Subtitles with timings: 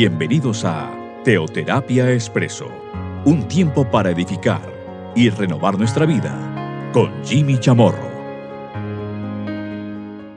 [0.00, 2.68] Bienvenidos a Teoterapia Expreso,
[3.24, 4.62] un tiempo para edificar
[5.16, 8.08] y renovar nuestra vida con Jimmy Chamorro.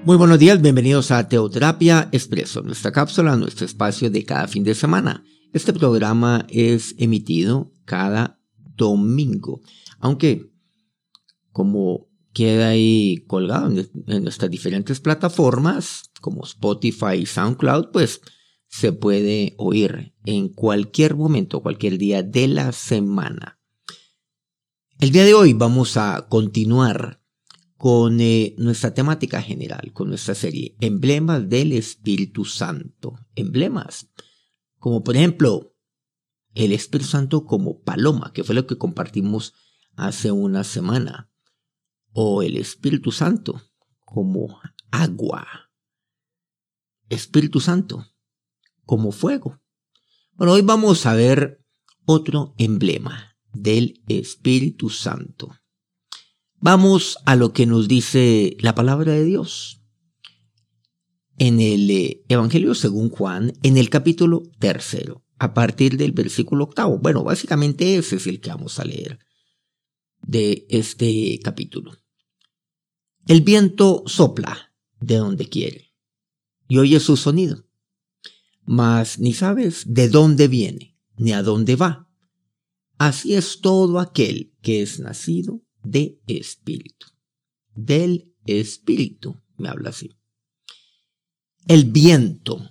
[0.03, 4.73] Muy buenos días, bienvenidos a Teoterapia Expreso, nuestra cápsula, nuestro espacio de cada fin de
[4.73, 5.23] semana.
[5.53, 9.61] Este programa es emitido cada domingo,
[9.99, 10.49] aunque
[11.51, 18.21] como queda ahí colgado en, nuestras diferentes plataformas como Spotify y SoundCloud, pues
[18.71, 23.59] se puede oír en cualquier momento, cualquier día de la semana.
[24.97, 27.21] El día de hoy vamos a continuar
[27.75, 33.19] con eh, nuestra temática general, con nuestra serie Emblemas del Espíritu Santo.
[33.35, 34.09] Emblemas,
[34.79, 35.75] como por ejemplo
[36.53, 39.53] el Espíritu Santo como paloma, que fue lo que compartimos
[39.95, 41.29] hace una semana,
[42.13, 43.61] o el Espíritu Santo
[44.05, 45.71] como agua.
[47.09, 48.05] Espíritu Santo
[48.91, 49.57] como fuego.
[50.33, 51.63] Bueno, hoy vamos a ver
[52.03, 55.55] otro emblema del Espíritu Santo.
[56.59, 59.81] Vamos a lo que nos dice la palabra de Dios.
[61.37, 66.97] En el eh, Evangelio según Juan, en el capítulo tercero, a partir del versículo octavo.
[66.97, 69.19] Bueno, básicamente ese es el que vamos a leer
[70.21, 71.93] de este capítulo.
[73.25, 75.93] El viento sopla de donde quiere
[76.67, 77.70] y oye su sonido
[78.71, 82.07] mas ni sabes de dónde viene, ni a dónde va.
[82.97, 87.07] Así es todo aquel que es nacido de espíritu.
[87.75, 90.11] Del espíritu, me habla así.
[91.67, 92.61] El viento.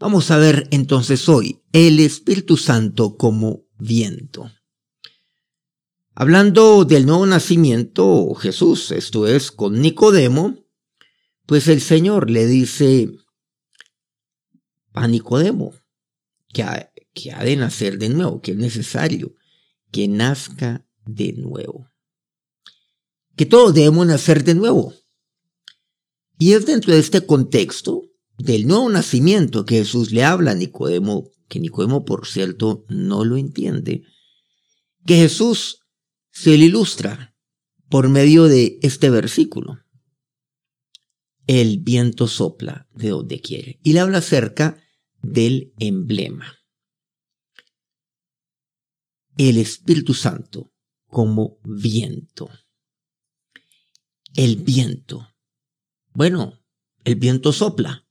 [0.00, 4.50] Vamos a ver entonces hoy el Espíritu Santo como viento.
[6.16, 10.56] Hablando del nuevo nacimiento, Jesús, esto es con Nicodemo,
[11.46, 13.23] pues el Señor le dice,
[14.94, 15.74] a Nicodemo,
[16.52, 19.34] que ha, que ha de nacer de nuevo, que es necesario
[19.90, 21.88] que nazca de nuevo.
[23.36, 24.94] Que todos debemos nacer de nuevo.
[26.38, 28.02] Y es dentro de este contexto
[28.36, 33.36] del nuevo nacimiento que Jesús le habla a Nicodemo, que Nicodemo por cierto no lo
[33.36, 34.02] entiende,
[35.06, 35.80] que Jesús
[36.32, 37.36] se le ilustra
[37.88, 39.78] por medio de este versículo.
[41.46, 43.78] El viento sopla de donde quiere.
[43.84, 44.82] Y le habla acerca
[45.24, 46.58] del emblema.
[49.36, 50.72] El Espíritu Santo
[51.06, 52.48] como viento.
[54.34, 55.28] El viento.
[56.12, 56.60] Bueno,
[57.04, 58.06] el viento sopla.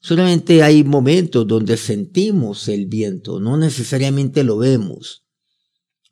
[0.00, 5.24] Solamente hay momentos donde sentimos el viento, no necesariamente lo vemos.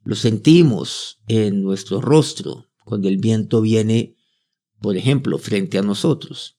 [0.02, 4.16] Lo sentimos en nuestro rostro cuando el viento viene,
[4.80, 6.58] por ejemplo, frente a nosotros,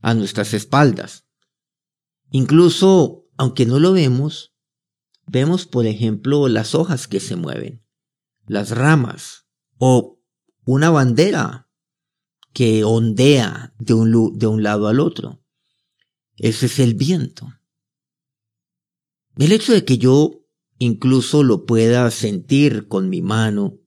[0.00, 1.25] a nuestras espaldas.
[2.30, 4.54] Incluso, aunque no lo vemos,
[5.26, 7.84] vemos, por ejemplo, las hojas que se mueven,
[8.46, 9.46] las ramas
[9.78, 10.18] o
[10.64, 11.68] una bandera
[12.52, 15.42] que ondea de un, de un lado al otro.
[16.36, 17.48] Ese es el viento.
[19.36, 20.46] El hecho de que yo
[20.78, 23.78] incluso lo pueda sentir con mi mano,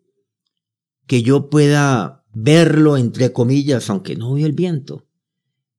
[1.08, 5.08] que yo pueda verlo entre comillas, aunque no veo el viento,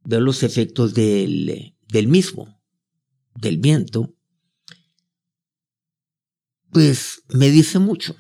[0.05, 2.61] ver los efectos del, del mismo,
[3.35, 4.15] del viento,
[6.71, 8.17] pues me dice mucho.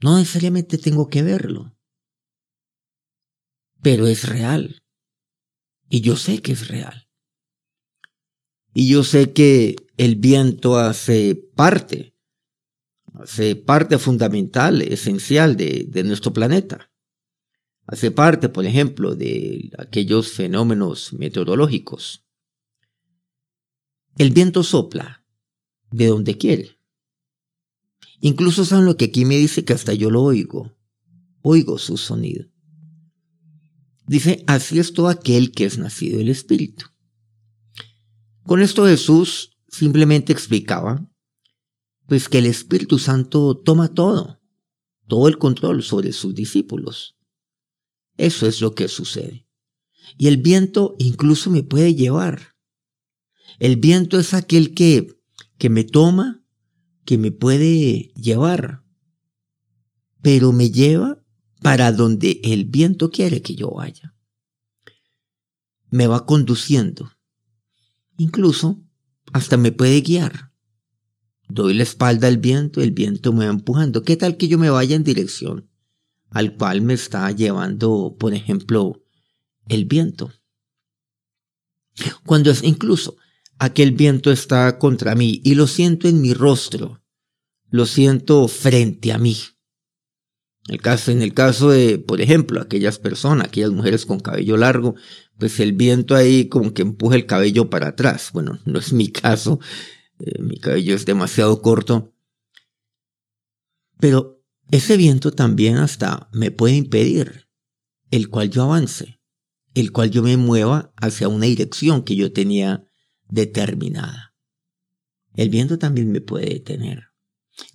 [0.00, 1.76] No necesariamente tengo que verlo,
[3.82, 4.82] pero es real.
[5.88, 7.08] Y yo sé que es real.
[8.74, 12.16] Y yo sé que el viento hace parte,
[13.12, 16.91] hace parte fundamental, esencial de, de nuestro planeta.
[17.86, 22.24] Hace parte, por ejemplo, de aquellos fenómenos meteorológicos.
[24.16, 25.24] El viento sopla
[25.90, 26.78] de donde quiere.
[28.20, 30.76] Incluso saben lo que aquí me dice que hasta yo lo oigo.
[31.42, 32.46] Oigo su sonido.
[34.06, 36.86] Dice, así es todo aquel que es nacido del Espíritu.
[38.44, 41.08] Con esto Jesús simplemente explicaba,
[42.06, 44.40] pues que el Espíritu Santo toma todo,
[45.06, 47.16] todo el control sobre sus discípulos.
[48.16, 49.46] Eso es lo que sucede.
[50.18, 52.54] Y el viento incluso me puede llevar.
[53.58, 55.20] El viento es aquel que,
[55.58, 56.44] que me toma,
[57.04, 58.84] que me puede llevar,
[60.20, 61.22] pero me lleva
[61.60, 64.14] para donde el viento quiere que yo vaya.
[65.90, 67.12] Me va conduciendo.
[68.16, 68.82] Incluso
[69.32, 70.52] hasta me puede guiar.
[71.48, 74.02] Doy la espalda al viento, el viento me va empujando.
[74.02, 75.71] ¿Qué tal que yo me vaya en dirección
[76.32, 79.02] al cual me está llevando, por ejemplo,
[79.68, 80.32] el viento.
[82.24, 83.16] Cuando es incluso
[83.58, 87.02] aquel viento está contra mí y lo siento en mi rostro,
[87.68, 89.36] lo siento frente a mí.
[90.68, 94.94] El caso, en el caso de, por ejemplo, aquellas personas, aquellas mujeres con cabello largo,
[95.36, 98.30] pues el viento ahí como que empuja el cabello para atrás.
[98.32, 99.58] Bueno, no es mi caso,
[100.20, 102.14] eh, mi cabello es demasiado corto.
[103.98, 107.48] Pero ese viento también hasta me puede impedir
[108.10, 109.20] el cual yo avance,
[109.74, 112.84] el cual yo me mueva hacia una dirección que yo tenía
[113.28, 114.34] determinada.
[115.34, 117.04] El viento también me puede detener,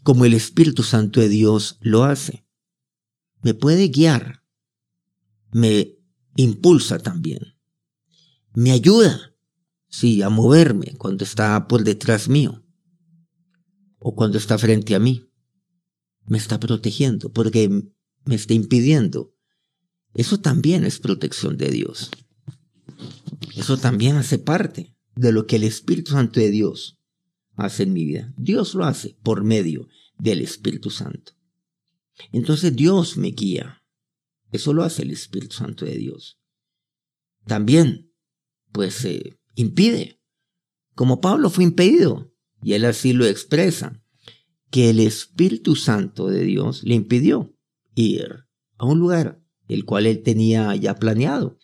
[0.03, 2.47] como el Espíritu Santo de Dios lo hace
[3.41, 4.43] me puede guiar,
[5.51, 5.97] me
[6.35, 7.55] impulsa también,
[8.53, 9.35] me ayuda,
[9.87, 12.63] sí, a moverme cuando está por detrás mío
[13.99, 15.26] o cuando está frente a mí.
[16.27, 17.69] Me está protegiendo porque
[18.25, 19.33] me está impidiendo.
[20.13, 22.11] Eso también es protección de Dios.
[23.55, 26.99] Eso también hace parte de lo que el Espíritu Santo de Dios
[27.55, 28.33] hace en mi vida.
[28.37, 29.87] Dios lo hace por medio
[30.17, 31.33] del Espíritu Santo.
[32.31, 33.83] Entonces Dios me guía.
[34.51, 36.39] Eso lo hace el Espíritu Santo de Dios.
[37.45, 38.11] También,
[38.71, 40.19] pues, eh, impide,
[40.95, 44.01] como Pablo fue impedido, y él así lo expresa,
[44.69, 47.53] que el Espíritu Santo de Dios le impidió
[47.95, 48.45] ir
[48.77, 51.57] a un lugar el cual él tenía ya planeado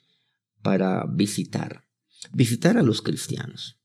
[0.62, 1.88] para visitar,
[2.32, 3.80] visitar a los cristianos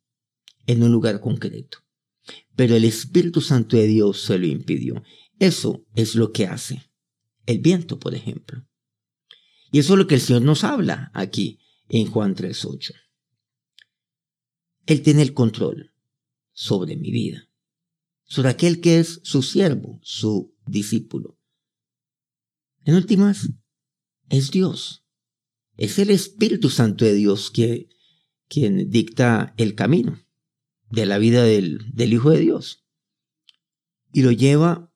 [0.67, 1.79] en un lugar concreto.
[2.56, 5.03] Pero el Espíritu Santo de Dios se lo impidió.
[5.38, 6.91] Eso es lo que hace
[7.47, 8.67] el viento, por ejemplo.
[9.71, 12.93] Y eso es lo que el Señor nos habla aquí en Juan 3.8.
[14.87, 15.93] Él tiene el control
[16.53, 17.48] sobre mi vida,
[18.28, 21.38] sobre aquel que es su siervo, su discípulo.
[22.84, 23.50] En últimas,
[24.28, 25.04] es Dios.
[25.76, 27.88] Es el Espíritu Santo de Dios que,
[28.48, 30.20] quien dicta el camino
[30.90, 32.84] de la vida del, del Hijo de Dios.
[34.12, 34.92] Y lo lleva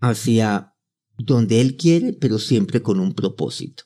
[0.00, 0.74] hacia
[1.18, 3.84] donde Él quiere, pero siempre con un propósito.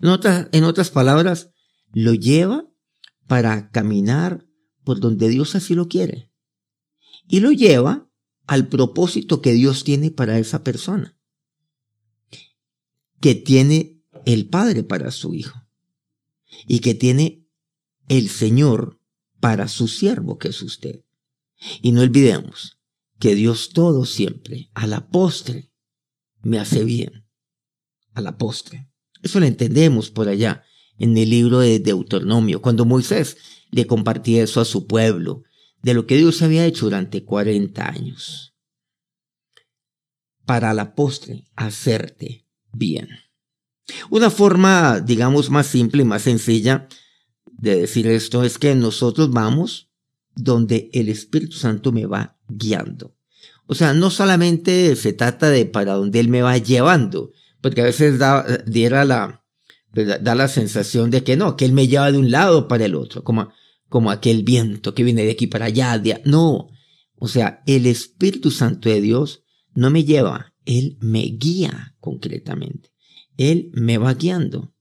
[0.00, 1.50] En otras, en otras palabras,
[1.92, 2.66] lo lleva
[3.26, 4.46] para caminar
[4.84, 6.30] por donde Dios así lo quiere.
[7.28, 8.11] Y lo lleva
[8.46, 11.16] al propósito que Dios tiene para esa persona,
[13.20, 15.66] que tiene el Padre para su Hijo
[16.66, 17.46] y que tiene
[18.08, 19.00] el Señor
[19.40, 21.04] para su siervo, que es usted.
[21.80, 22.78] Y no olvidemos
[23.18, 25.70] que Dios todo siempre, a la postre,
[26.42, 27.24] me hace bien.
[28.14, 28.90] A la postre.
[29.22, 30.64] Eso lo entendemos por allá,
[30.98, 33.36] en el libro de Deuteronomio, cuando Moisés
[33.70, 35.44] le compartía eso a su pueblo,
[35.82, 38.54] de lo que Dios había hecho durante 40 años.
[40.46, 43.08] Para la postre, hacerte bien.
[44.10, 46.88] Una forma, digamos, más simple y más sencilla
[47.46, 49.90] de decir esto es que nosotros vamos
[50.34, 53.16] donde el Espíritu Santo me va guiando.
[53.66, 57.30] O sea, no solamente se trata de para dónde Él me va llevando,
[57.60, 59.44] porque a veces da, diera la,
[59.92, 62.84] pues, da la sensación de que no, que Él me lleva de un lado para
[62.84, 63.52] el otro, como,
[63.92, 66.00] como aquel viento que viene de aquí para allá.
[66.24, 66.68] no,
[67.16, 69.44] o sea, el Espíritu Santo de Dios
[69.74, 72.90] no me lleva, Él me guía concretamente.
[73.36, 74.74] Él me va guiando.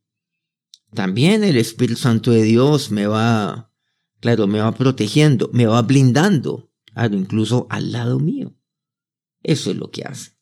[0.93, 3.71] También el Espíritu Santo de Dios me va
[4.21, 6.71] Claro, me va protegiendo, me va blindando,
[7.11, 8.55] incluso al lado mío.
[9.41, 10.37] Eso es lo que hace.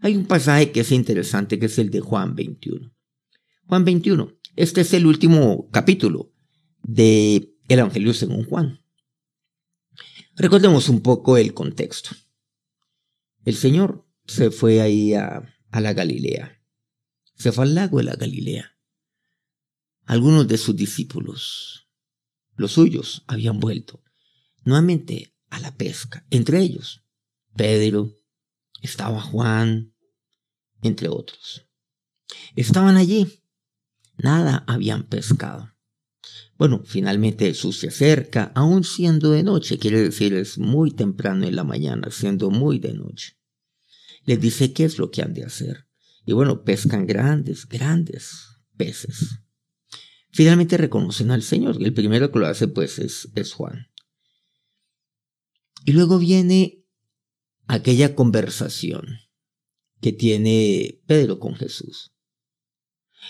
[0.00, 2.94] Hay un pasaje que es interesante, que es el de Juan 21.
[3.66, 6.32] Juan 21, este es el último capítulo
[7.70, 8.84] del Evangelio según Juan.
[10.34, 12.10] Recordemos un poco el contexto.
[13.44, 16.60] El Señor se fue ahí a, a la Galilea.
[17.36, 18.76] Se fue al lago de la Galilea.
[20.04, 21.88] Algunos de sus discípulos
[22.56, 24.02] los suyos habían vuelto
[24.64, 26.26] nuevamente a la pesca.
[26.30, 27.04] Entre ellos,
[27.54, 28.12] Pedro,
[28.82, 29.94] estaba Juan,
[30.82, 31.66] entre otros.
[32.56, 33.44] Estaban allí.
[34.18, 35.72] Nada habían pescado.
[36.60, 41.56] Bueno, finalmente Jesús se acerca, aún siendo de noche, quiere decir es muy temprano en
[41.56, 43.36] la mañana, siendo muy de noche.
[44.24, 45.88] Les dice qué es lo que han de hacer.
[46.24, 49.40] Y bueno, pescan grandes, grandes peces
[50.32, 51.76] finalmente reconocen al Señor.
[51.80, 53.88] El primero que lo hace pues es, es Juan.
[55.84, 56.84] Y luego viene
[57.66, 59.18] aquella conversación
[60.00, 62.12] que tiene Pedro con Jesús.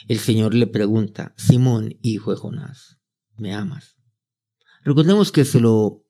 [0.09, 3.00] El Señor le pregunta, Simón, hijo de Jonás,
[3.41, 3.97] ¿me amas?
[4.85, 6.05] Recordemos que se lo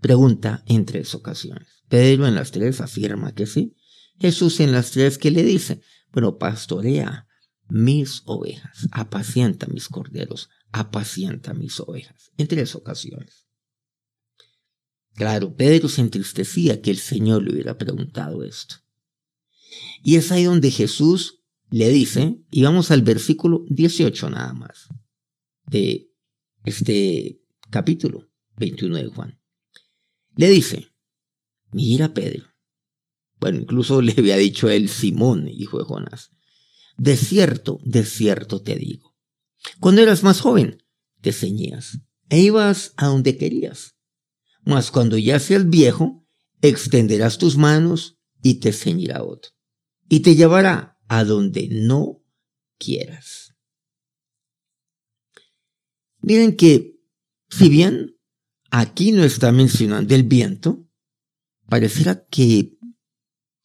[0.00, 1.68] pregunta en tres ocasiones.
[1.88, 3.76] Pedro en las tres afirma que sí.
[4.18, 7.26] Jesús en las tres que le dice, pero pastorea
[7.68, 13.46] mis ovejas, apacienta mis corderos, apacienta mis ovejas, en tres ocasiones.
[15.14, 18.76] Claro, Pedro se entristecía que el Señor le hubiera preguntado esto.
[20.02, 24.88] Y es ahí donde Jesús le dice, y vamos al versículo 18 nada más,
[25.66, 26.05] de
[26.66, 29.40] este capítulo 21 de Juan.
[30.34, 30.88] Le dice,
[31.70, 32.44] mira Pedro,
[33.38, 36.32] bueno, incluso le había dicho él Simón, hijo de Jonás,
[36.98, 39.16] de cierto, de cierto te digo,
[39.80, 40.82] cuando eras más joven,
[41.20, 43.96] te ceñías e ibas a donde querías,
[44.64, 46.26] mas cuando ya seas viejo,
[46.60, 49.52] extenderás tus manos y te ceñirá otro,
[50.08, 52.24] y te llevará a donde no
[52.78, 53.55] quieras.
[56.26, 56.98] Miren que,
[57.50, 58.16] si bien
[58.72, 60.88] aquí no está mencionando el viento,
[61.68, 62.76] pareciera que,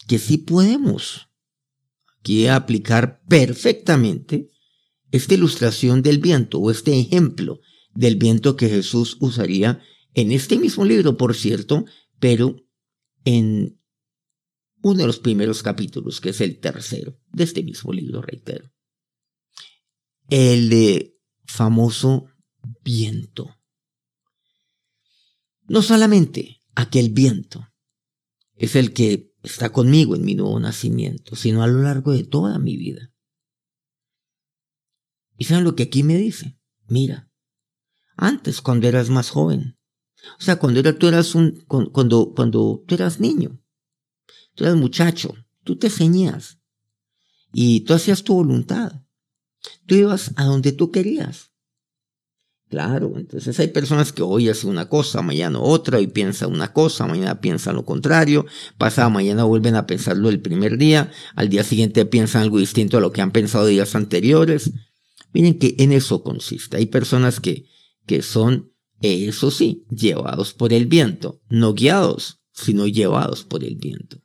[0.07, 1.31] que sí podemos
[2.19, 4.51] aquí aplicar perfectamente
[5.09, 7.61] esta ilustración del viento o este ejemplo
[7.95, 9.81] del viento que Jesús usaría
[10.13, 11.85] en este mismo libro, por cierto,
[12.19, 12.57] pero
[13.25, 13.81] en
[14.83, 18.71] uno de los primeros capítulos, que es el tercero de este mismo libro, reitero.
[20.29, 22.27] El famoso
[22.83, 23.57] viento.
[25.63, 27.67] No solamente aquel viento
[28.55, 32.59] es el que está conmigo en mi nuevo nacimiento, sino a lo largo de toda
[32.59, 33.11] mi vida.
[35.37, 36.59] ¿Y saben lo que aquí me dice?
[36.87, 37.31] Mira,
[38.15, 39.79] antes cuando eras más joven,
[40.39, 43.59] o sea, cuando tú eras un, cuando, cuando tú eras niño,
[44.53, 46.59] tú eras muchacho, tú te ceñías
[47.53, 49.03] y tú hacías tu voluntad.
[49.85, 51.50] Tú ibas a donde tú querías.
[52.71, 57.05] Claro, entonces hay personas que hoy hacen una cosa, mañana otra, y piensan una cosa,
[57.05, 58.45] mañana piensan lo contrario,
[58.77, 63.01] pasado mañana vuelven a pensarlo el primer día, al día siguiente piensan algo distinto a
[63.01, 64.71] lo que han pensado días anteriores.
[65.33, 66.77] Miren que en eso consiste.
[66.77, 67.65] Hay personas que,
[68.05, 74.21] que son, eso sí, llevados por el viento, no guiados, sino llevados por el viento.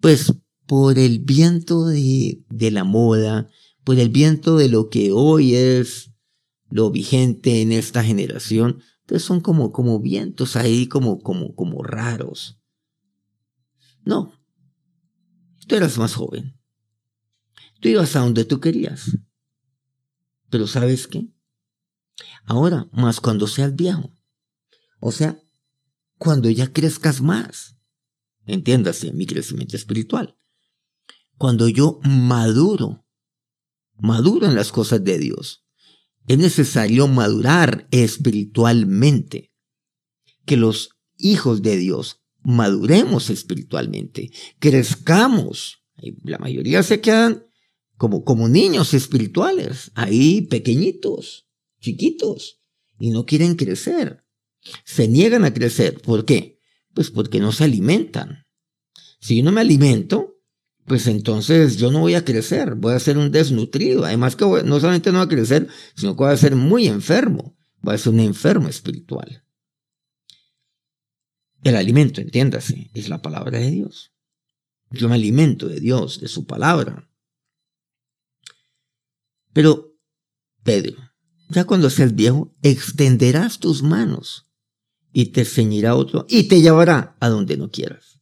[0.00, 0.34] Pues
[0.66, 3.48] por el viento de, de la moda,
[3.84, 6.08] por el viento de lo que hoy es
[6.70, 12.60] lo vigente en esta generación, entonces son como, como vientos ahí, como, como, como raros.
[14.04, 14.32] No,
[15.66, 16.58] tú eras más joven.
[17.80, 19.16] Tú ibas a donde tú querías.
[20.50, 21.28] Pero ¿sabes qué?
[22.44, 24.12] Ahora, más cuando seas viejo.
[25.00, 25.40] O sea,
[26.18, 27.76] cuando ya crezcas más.
[28.46, 30.36] Entiéndase, mi crecimiento espiritual.
[31.36, 33.06] Cuando yo maduro,
[33.98, 35.67] maduro en las cosas de Dios
[36.28, 39.50] es necesario madurar espiritualmente.
[40.44, 45.82] Que los hijos de Dios maduremos espiritualmente, crezcamos.
[46.22, 47.44] La mayoría se quedan
[47.96, 51.48] como, como niños espirituales, ahí pequeñitos,
[51.80, 52.60] chiquitos,
[53.00, 54.24] y no quieren crecer.
[54.84, 56.00] Se niegan a crecer.
[56.00, 56.58] ¿Por qué?
[56.94, 58.44] Pues porque no se alimentan.
[59.20, 60.37] Si yo no me alimento,
[60.88, 64.04] pues entonces yo no voy a crecer, voy a ser un desnutrido.
[64.04, 67.56] Además que no solamente no voy a crecer, sino que voy a ser muy enfermo,
[67.80, 69.44] voy a ser un enfermo espiritual.
[71.62, 74.12] El alimento, entiéndase, es la palabra de Dios.
[74.90, 77.10] Yo me alimento de Dios, de su palabra.
[79.52, 79.94] Pero,
[80.62, 80.96] Pedro,
[81.50, 84.46] ya cuando seas viejo, extenderás tus manos
[85.12, 88.17] y te ceñirá otro y te llevará a donde no quieras.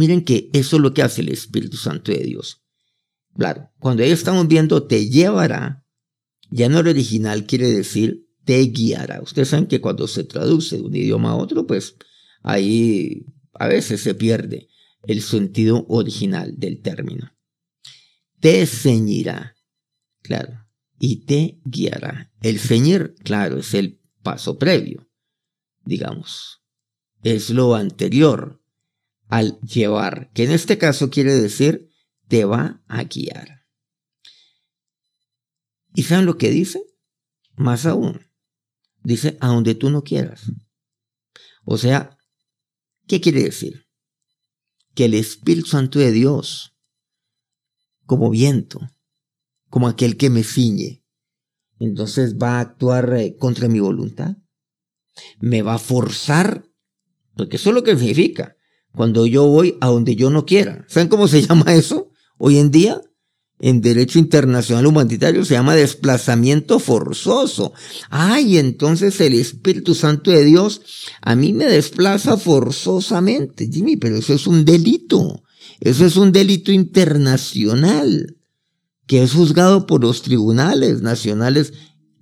[0.00, 2.62] Miren que eso es lo que hace el Espíritu Santo de Dios.
[3.36, 5.84] Claro, cuando ahí estamos viendo te llevará,
[6.50, 9.20] ya no el original quiere decir te guiará.
[9.20, 11.96] Ustedes saben que cuando se traduce de un idioma a otro, pues
[12.42, 14.70] ahí a veces se pierde
[15.02, 17.34] el sentido original del término.
[18.40, 19.54] Te ceñirá,
[20.22, 20.66] claro,
[20.98, 22.32] y te guiará.
[22.40, 25.10] El ceñir, claro, es el paso previo,
[25.84, 26.62] digamos.
[27.22, 28.59] Es lo anterior
[29.30, 31.88] al llevar, que en este caso quiere decir
[32.28, 33.64] te va a guiar.
[35.94, 36.82] ¿Y saben lo que dice?
[37.56, 38.26] Más aún,
[39.02, 40.52] dice a donde tú no quieras.
[41.64, 42.18] O sea,
[43.06, 43.86] ¿qué quiere decir?
[44.94, 46.76] Que el Espíritu Santo de Dios,
[48.06, 48.80] como viento,
[49.68, 51.04] como aquel que me ciñe,
[51.78, 54.36] entonces va a actuar eh, contra mi voluntad,
[55.38, 56.68] me va a forzar,
[57.36, 58.56] porque eso es lo que significa,
[58.94, 60.84] cuando yo voy a donde yo no quiera.
[60.88, 62.10] ¿Saben cómo se llama eso?
[62.38, 63.00] Hoy en día,
[63.58, 67.72] en derecho internacional humanitario, se llama desplazamiento forzoso.
[68.08, 70.80] Ay, entonces el Espíritu Santo de Dios
[71.20, 73.68] a mí me desplaza forzosamente.
[73.70, 75.42] Jimmy, pero eso es un delito.
[75.80, 78.36] Eso es un delito internacional
[79.06, 81.72] que es juzgado por los tribunales nacionales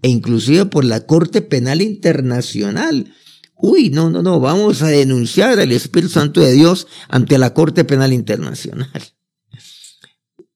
[0.01, 3.13] e inclusive por la Corte Penal Internacional
[3.59, 7.85] uy, no, no, no, vamos a denunciar al Espíritu Santo de Dios ante la Corte
[7.85, 8.91] Penal Internacional.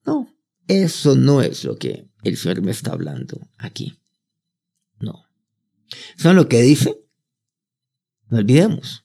[0.04, 0.35] No,
[0.68, 3.99] eso no es lo que el Señor me está hablando aquí.
[5.00, 5.25] No.
[6.16, 6.99] ¿Saben lo que dice?
[8.28, 9.04] No olvidemos.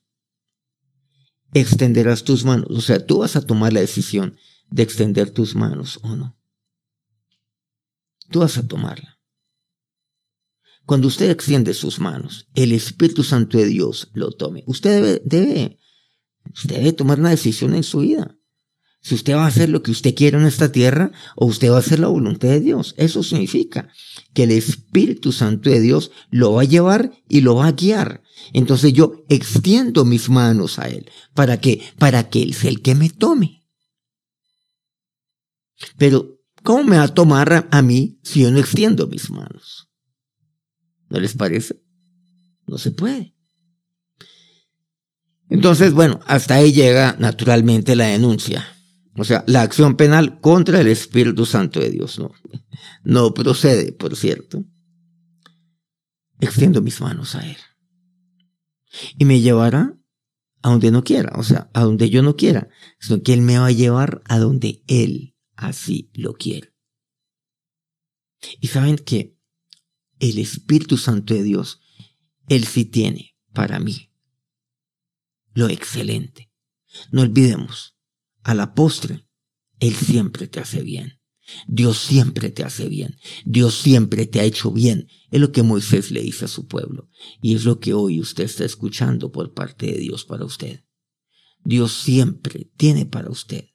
[1.53, 2.67] Extenderás tus manos.
[2.69, 4.37] O sea, tú vas a tomar la decisión
[4.69, 6.37] de extender tus manos o no.
[8.29, 9.16] Tú vas a tomarla.
[10.87, 14.63] Cuando usted extiende sus manos, el Espíritu Santo de Dios lo tome.
[14.67, 15.79] Usted debe, debe,
[16.53, 18.37] usted debe tomar una decisión en su vida.
[19.01, 21.75] Si usted va a hacer lo que usted quiere en esta tierra o usted va
[21.75, 22.95] a hacer la voluntad de Dios.
[22.97, 23.89] Eso significa
[24.33, 28.23] que el Espíritu Santo de Dios lo va a llevar y lo va a guiar.
[28.53, 31.11] Entonces yo extiendo mis manos a Él.
[31.33, 31.81] ¿Para qué?
[31.99, 33.65] Para que Él sea el que me tome.
[35.97, 39.86] Pero, ¿cómo me va a tomar a mí si yo no extiendo mis manos?
[41.09, 41.81] ¿No les parece?
[42.65, 43.35] No se puede.
[45.49, 48.65] Entonces, bueno, hasta ahí llega naturalmente la denuncia.
[49.15, 52.19] O sea, la acción penal contra el Espíritu Santo de Dios.
[52.19, 52.31] No,
[53.03, 54.63] no procede, por cierto.
[56.39, 57.57] Extiendo mis manos a Él.
[59.17, 59.97] Y me llevará
[60.61, 63.57] a donde no quiera, o sea, a donde yo no quiera, sino que Él me
[63.57, 66.73] va a llevar a donde Él así lo quiere.
[68.59, 69.36] Y saben que
[70.19, 71.79] el Espíritu Santo de Dios,
[72.47, 74.07] Él sí tiene para mí
[75.57, 76.51] lo excelente.
[77.11, 77.97] No olvidemos,
[78.43, 79.27] a la postre,
[79.79, 81.19] Él siempre te hace bien.
[81.65, 83.17] Dios siempre te hace bien.
[83.43, 85.07] Dios siempre te ha hecho bien.
[85.31, 87.09] Es lo que Moisés le dice a su pueblo.
[87.41, 90.83] Y es lo que hoy usted está escuchando por parte de Dios para usted.
[91.63, 93.69] Dios siempre tiene para usted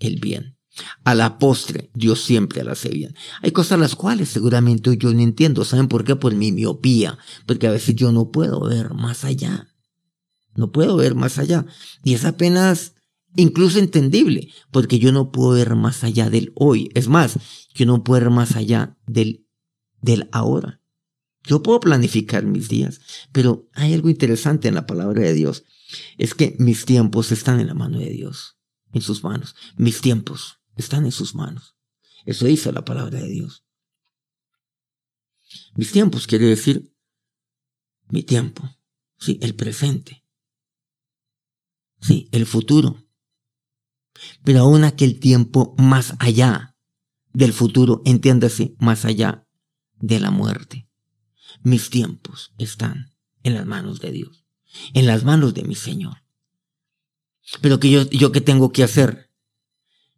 [0.00, 0.58] el bien.
[1.04, 3.14] A la postre, Dios siempre la hace bien.
[3.42, 5.64] Hay cosas las cuales seguramente yo no entiendo.
[5.64, 6.16] ¿Saben por qué?
[6.16, 7.18] Por mi miopía.
[7.46, 9.74] Porque a veces yo no puedo ver más allá.
[10.54, 11.66] No puedo ver más allá.
[12.04, 12.94] Y es apenas
[13.36, 14.48] incluso entendible.
[14.70, 16.90] Porque yo no puedo ver más allá del hoy.
[16.94, 17.38] Es más,
[17.74, 19.46] yo no puedo ver más allá del,
[20.00, 20.80] del ahora.
[21.44, 23.00] Yo puedo planificar mis días.
[23.32, 25.64] Pero hay algo interesante en la palabra de Dios.
[26.18, 28.58] Es que mis tiempos están en la mano de Dios.
[28.92, 29.54] En sus manos.
[29.76, 31.76] Mis tiempos están en sus manos.
[32.24, 33.64] Eso dice la palabra de Dios.
[35.74, 36.92] Mis tiempos quiere decir
[38.08, 38.68] mi tiempo,
[39.18, 40.24] sí, el presente,
[42.00, 43.06] sí, el futuro,
[44.44, 46.76] pero aún aquel tiempo más allá
[47.32, 49.46] del futuro, entiéndase, más allá
[50.00, 50.88] de la muerte.
[51.62, 53.12] Mis tiempos están
[53.42, 54.44] en las manos de Dios,
[54.94, 56.24] en las manos de mi Señor.
[57.60, 59.29] Pero que yo, yo qué tengo que hacer?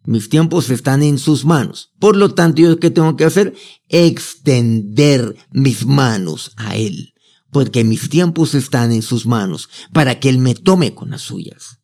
[0.05, 1.93] Mis tiempos están en sus manos.
[1.99, 3.55] Por lo tanto, yo qué tengo que hacer?
[3.89, 7.15] Extender mis manos a Él.
[7.51, 11.81] Porque mis tiempos están en sus manos para que Él me tome con las suyas.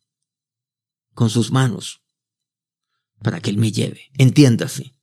[1.13, 2.01] Con sus manos.
[3.21, 4.11] Para que Él me lleve.
[4.17, 4.95] Entiéndase.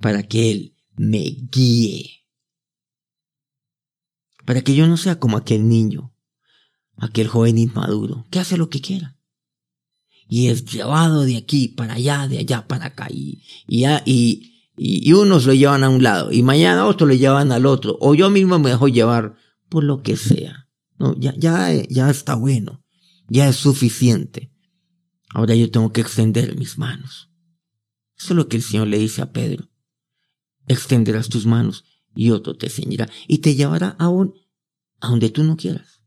[0.00, 2.26] Para que Él me guíe.
[4.44, 6.14] Para que yo no sea como aquel niño,
[6.96, 9.17] aquel joven inmaduro, que hace lo que quiera
[10.28, 15.46] y es llevado de aquí para allá, de allá para acá, y, y, y, unos
[15.46, 18.58] lo llevan a un lado, y mañana otros lo llevan al otro, o yo mismo
[18.58, 19.34] me dejo llevar
[19.68, 20.68] por lo que sea.
[20.98, 22.84] No, ya, ya, ya está bueno,
[23.28, 24.52] ya es suficiente.
[25.30, 27.30] Ahora yo tengo que extender mis manos.
[28.18, 29.68] Eso es lo que el Señor le dice a Pedro.
[30.66, 34.34] Extenderás tus manos y otro te ceñirá y te llevará aún
[35.00, 35.97] a donde tú no quieras.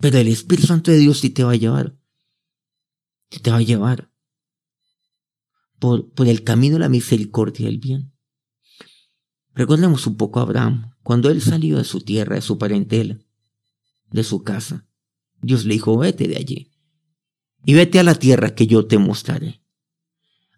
[0.00, 1.96] Pero el Espíritu Santo de Dios sí te va a llevar.
[3.42, 4.10] te va a llevar
[5.78, 8.12] por, por el camino de la misericordia y el bien.
[9.54, 10.92] Recordemos un poco a Abraham.
[11.02, 13.18] Cuando él salió de su tierra, de su parentela,
[14.10, 14.86] de su casa,
[15.40, 16.70] Dios le dijo, vete de allí.
[17.64, 19.62] Y vete a la tierra que yo te mostraré.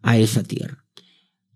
[0.02, 0.86] A esa tierra.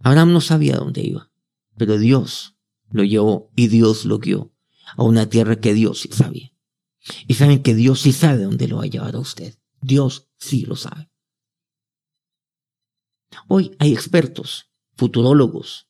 [0.01, 1.31] Abraham no sabía dónde iba,
[1.77, 2.57] pero Dios
[2.91, 4.55] lo llevó y Dios lo guió
[4.97, 6.54] a una tierra que Dios sí sabía.
[7.27, 9.59] Y saben que Dios sí sabe dónde lo va a llevar a usted.
[9.81, 11.11] Dios sí lo sabe.
[13.49, 15.89] Hoy hay expertos, futurólogos,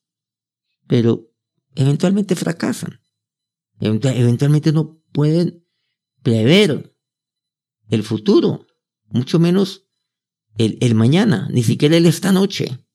[0.86, 1.30] pero
[1.74, 3.00] eventualmente fracasan.
[3.80, 5.66] Eventualmente no pueden
[6.22, 6.96] prever
[7.88, 8.66] el futuro,
[9.06, 9.86] mucho menos
[10.56, 12.86] el, el mañana, ni siquiera el esta noche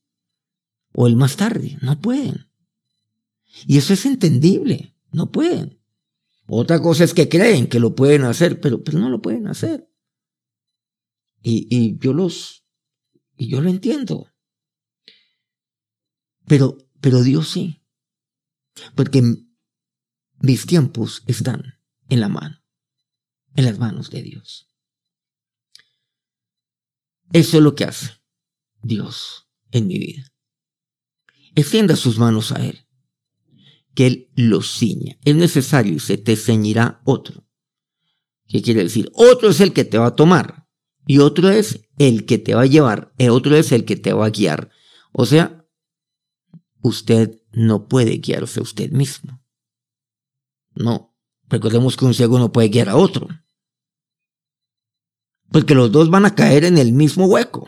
[0.93, 1.77] o el más tarde.
[1.82, 2.49] No pueden.
[3.67, 4.95] Y eso es entendible.
[5.12, 5.79] No pueden.
[6.50, 9.88] Otra cosa es que creen que lo pueden hacer, pero, pero no lo pueden hacer.
[11.42, 12.66] Y, y yo los,
[13.38, 14.28] y yo lo entiendo.
[16.48, 17.86] Pero, pero Dios sí.
[18.96, 19.22] Porque
[20.40, 22.64] mis tiempos están en la mano,
[23.56, 24.72] en las manos de Dios.
[27.32, 28.10] Eso es lo que hace
[28.82, 30.26] Dios en mi vida.
[31.54, 32.88] Extienda sus manos a Él,
[33.95, 35.17] que Él los ciña.
[35.25, 37.45] Es necesario y se te ceñirá otro.
[38.47, 39.12] ¿Qué quiere decir?
[39.13, 40.67] Otro es el que te va a tomar
[41.06, 44.13] y otro es el que te va a llevar y otro es el que te
[44.13, 44.71] va a guiar.
[45.12, 45.65] O sea,
[46.82, 49.41] usted no puede guiarse a usted mismo.
[50.75, 51.15] No.
[51.47, 53.28] Recordemos que un ciego no puede guiar a otro.
[55.52, 57.67] Porque los dos van a caer en el mismo hueco.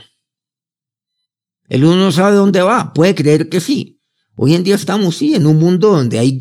[1.68, 4.01] El uno no sabe dónde va, puede creer que sí.
[4.44, 6.40] Hoy en día estamos, sí, en un mundo donde hay,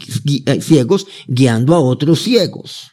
[0.63, 2.93] ciegos guiando a otros ciegos.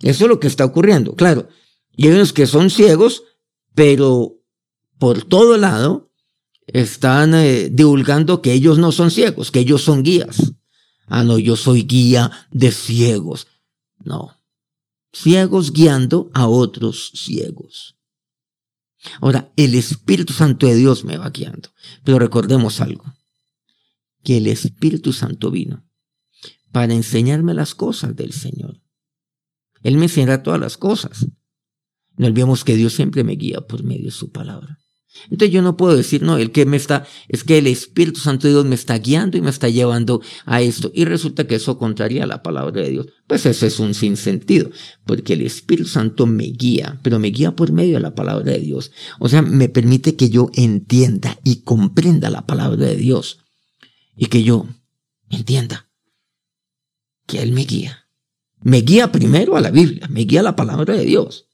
[0.00, 1.14] Eso es lo que está ocurriendo.
[1.14, 1.48] Claro,
[1.92, 3.22] y hay unos que son ciegos,
[3.72, 4.34] pero
[4.98, 6.10] por todo lado
[6.66, 10.54] están eh, divulgando que ellos no son ciegos, que ellos son guías.
[11.06, 13.46] Ah, no, yo soy guía de ciegos.
[14.02, 14.36] No.
[15.12, 17.96] Ciegos guiando a otros ciegos.
[19.20, 21.68] Ahora, el Espíritu Santo de Dios me va guiando.
[22.02, 23.04] Pero recordemos algo,
[24.24, 25.84] que el Espíritu Santo vino
[26.72, 28.80] para enseñarme las cosas del Señor.
[29.82, 31.28] Él me enseñará todas las cosas.
[32.16, 34.80] No olvidemos que Dios siempre me guía por medio de su palabra.
[35.30, 38.46] Entonces yo no puedo decir, no, el que me está, es que el Espíritu Santo
[38.46, 40.90] de Dios me está guiando y me está llevando a esto.
[40.92, 43.06] Y resulta que eso contraría a la palabra de Dios.
[43.26, 44.70] Pues eso es un sinsentido,
[45.06, 48.58] porque el Espíritu Santo me guía, pero me guía por medio de la palabra de
[48.58, 48.90] Dios.
[49.20, 53.43] O sea, me permite que yo entienda y comprenda la palabra de Dios.
[54.16, 54.66] Y que yo
[55.30, 55.90] entienda
[57.26, 58.08] que Él me guía.
[58.60, 61.48] Me guía primero a la Biblia, me guía a la palabra de Dios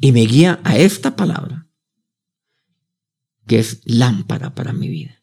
[0.00, 1.68] y me guía a esta palabra,
[3.46, 5.22] que es lámpara para mi vida,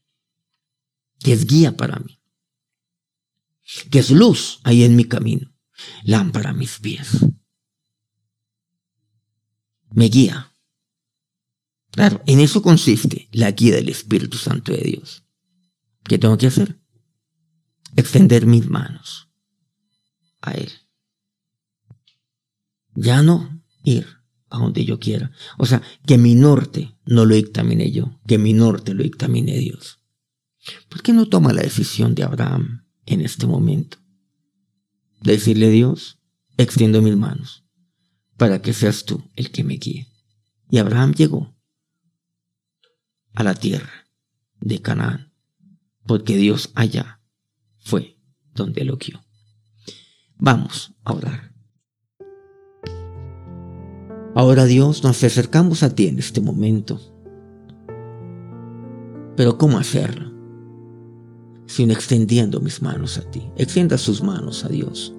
[1.19, 2.19] que es guía para mí,
[3.89, 5.53] que es luz ahí en mi camino,
[6.03, 7.25] lámpara a mis pies.
[9.91, 10.51] Me guía.
[11.91, 15.24] Claro, en eso consiste la guía del Espíritu Santo de Dios.
[16.05, 16.79] ¿Qué tengo que hacer?
[17.95, 19.29] Extender mis manos
[20.41, 20.71] a Él.
[22.95, 24.07] Ya no ir
[24.49, 25.31] a donde yo quiera.
[25.57, 29.99] O sea, que mi norte no lo dictamine yo, que mi norte lo dictamine Dios.
[30.89, 33.97] ¿Por qué no toma la decisión de Abraham en este momento?
[35.21, 36.19] De decirle a Dios,
[36.57, 37.65] extiendo mis manos
[38.37, 40.07] para que seas tú el que me guíe.
[40.69, 41.55] Y Abraham llegó
[43.33, 44.07] a la tierra
[44.59, 45.33] de Canaán,
[46.05, 47.21] porque Dios allá
[47.77, 48.17] fue
[48.53, 49.23] donde lo guió.
[50.37, 51.55] Vamos a orar.
[54.35, 56.99] Ahora Dios, nos acercamos a ti en este momento.
[59.37, 60.31] Pero ¿cómo hacerlo?
[61.67, 63.49] Sin extendiendo mis manos a ti.
[63.55, 65.15] Extienda sus manos a Dios.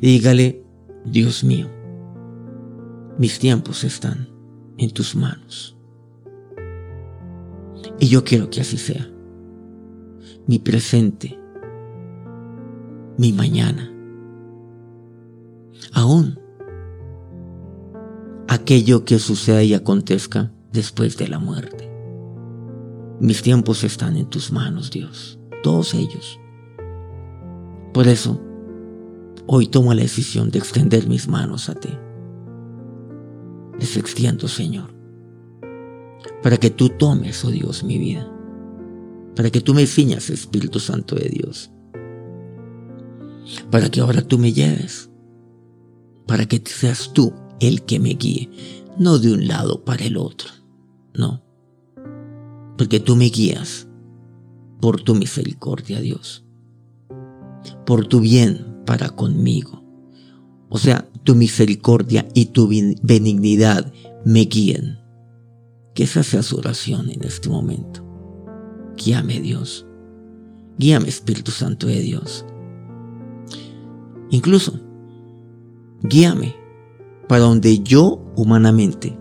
[0.00, 0.64] Y dígale,
[1.04, 1.70] Dios mío,
[3.18, 4.28] mis tiempos están
[4.76, 5.76] en tus manos.
[7.98, 9.10] Y yo quiero que así sea.
[10.46, 11.38] Mi presente,
[13.16, 13.92] mi mañana,
[15.92, 16.38] aún
[18.48, 21.90] aquello que suceda y acontezca después de la muerte.
[23.20, 26.38] Mis tiempos están en tus manos, Dios, todos ellos.
[27.92, 28.40] Por eso,
[29.46, 31.90] hoy tomo la decisión de extender mis manos a ti.
[33.78, 34.94] Les extiendo, Señor,
[36.42, 38.30] para que tú tomes, oh Dios, mi vida,
[39.38, 41.70] para que tú me ciñas, Espíritu Santo de Dios,
[43.70, 45.10] para que ahora tú me lleves,
[46.26, 48.50] para que seas tú el que me guíe,
[48.98, 50.50] no de un lado para el otro,
[51.14, 51.44] no,
[52.76, 53.86] porque tú me guías
[54.80, 56.44] por tu misericordia, Dios,
[57.86, 59.84] por tu bien para conmigo.
[60.68, 62.68] O sea, tu misericordia y tu
[63.02, 63.92] benignidad
[64.24, 64.98] me guíen.
[65.94, 68.07] Que esa sea su oración en este momento.
[68.98, 69.86] Guíame Dios.
[70.78, 72.44] Guíame Espíritu Santo de Dios.
[74.30, 74.78] Incluso,
[76.02, 76.54] guíame
[77.28, 79.18] para donde yo humanamente,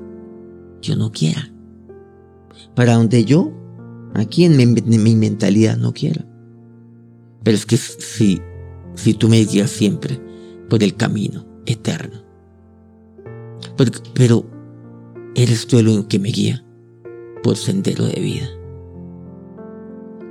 [0.82, 1.52] yo no quiera.
[2.76, 3.52] Para donde yo,
[4.14, 6.26] aquí en mi, mentalidad, no quiera.
[7.44, 8.42] Pero es que si,
[8.96, 10.22] si tú me guías siempre
[10.70, 12.24] por el camino eterno.
[13.76, 14.46] Pero, pero
[15.36, 16.64] eres tú el que me guía
[17.44, 18.57] por sendero de vida.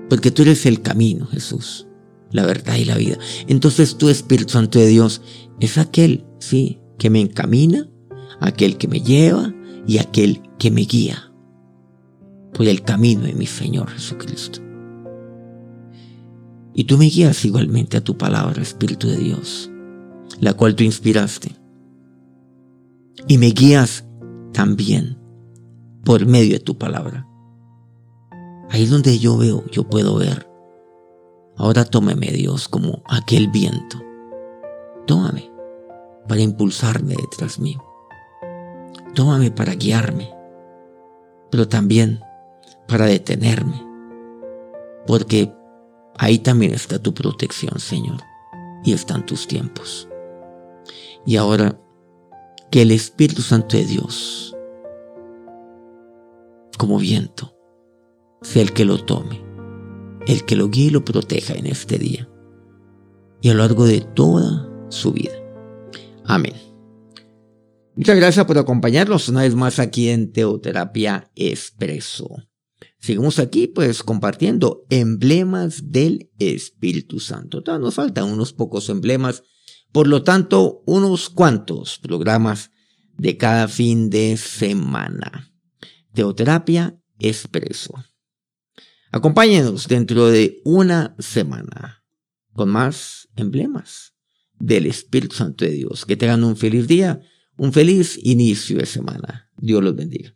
[0.08, 1.86] Porque tú eres el camino, Jesús,
[2.30, 3.18] la verdad y la vida.
[3.48, 5.22] Entonces tu Espíritu Santo de Dios
[5.60, 7.90] es aquel, sí, que me encamina,
[8.40, 9.54] aquel que me lleva
[9.86, 11.32] y aquel que me guía
[12.52, 14.60] por el camino de mi Señor Jesucristo.
[16.74, 19.70] Y tú me guías igualmente a tu palabra, Espíritu de Dios,
[20.40, 21.56] la cual tú inspiraste.
[23.28, 24.04] Y me guías
[24.52, 25.18] también
[26.04, 27.26] por medio de tu palabra.
[28.70, 30.48] Ahí donde yo veo, yo puedo ver.
[31.56, 33.98] Ahora tómeme Dios como aquel viento.
[35.06, 35.50] Tómame
[36.28, 37.82] para impulsarme detrás mío.
[39.14, 40.30] Tómame para guiarme,
[41.50, 42.20] pero también
[42.88, 43.82] para detenerme.
[45.06, 45.52] Porque
[46.18, 48.20] ahí también está tu protección, Señor,
[48.84, 50.08] y están tus tiempos.
[51.24, 51.80] Y ahora,
[52.70, 54.54] que el Espíritu Santo de Dios,
[56.76, 57.55] como viento,
[58.46, 59.42] sea el que lo tome,
[60.26, 62.28] el que lo guíe y lo proteja en este día
[63.40, 65.34] y a lo largo de toda su vida.
[66.24, 66.54] Amén.
[67.96, 72.28] Muchas gracias por acompañarnos una vez más aquí en Teoterapia Expreso.
[73.00, 77.62] Seguimos aquí pues compartiendo emblemas del Espíritu Santo.
[77.62, 79.42] Todavía nos faltan unos pocos emblemas,
[79.92, 82.70] por lo tanto unos cuantos programas
[83.16, 85.52] de cada fin de semana.
[86.12, 87.94] Teoterapia Expreso.
[89.16, 92.04] Acompáñenos dentro de una semana
[92.52, 94.12] con más emblemas
[94.58, 96.04] del Espíritu Santo de Dios.
[96.04, 97.22] Que tengan un feliz día,
[97.56, 99.50] un feliz inicio de semana.
[99.56, 100.34] Dios los bendiga.